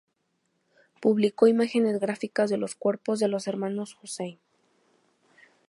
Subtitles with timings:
[0.99, 4.39] Publicó imágenes gráficas de los cuerpos de los hermanos Hussein.